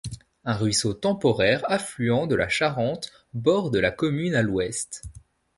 Un 0.45 0.55
ruisseau 0.55 0.95
temporaire 0.95 1.61
affluent 1.69 2.25
de 2.25 2.33
la 2.33 2.49
Charente 2.49 3.11
borde 3.35 3.75
la 3.75 3.91
commune 3.91 4.33
à 4.33 4.41
l'ouest. 4.41 5.03